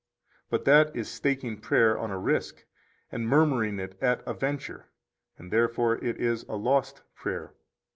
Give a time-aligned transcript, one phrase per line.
[0.49, 2.65] But that is staking prayer on a risk,
[3.11, 4.89] and murmuring it at a venture;
[5.37, 7.53] and therefore it is a lost prayer.